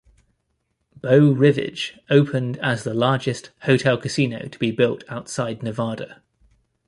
Beau 0.99 1.31
Rivage 1.31 1.99
opened 2.09 2.57
as 2.57 2.83
the 2.83 2.93
largest 2.95 3.51
hotel-casino 3.65 4.47
to 4.47 4.57
be 4.57 4.71
built 4.71 5.03
outside 5.09 5.61
Nevada. 5.61 6.23